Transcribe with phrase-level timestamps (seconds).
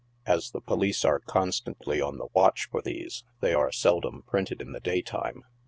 [0.25, 4.71] As the police are constantly on the watch for these, they are seldom printed in
[4.71, 5.43] the daytime.